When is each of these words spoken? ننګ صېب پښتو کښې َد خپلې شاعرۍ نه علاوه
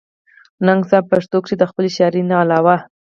ننګ 0.65 0.81
صېب 0.89 1.05
پښتو 1.11 1.37
کښې 1.43 1.55
َد 1.61 1.63
خپلې 1.69 1.89
شاعرۍ 1.95 2.21
نه 2.29 2.35
علاوه 2.43 2.75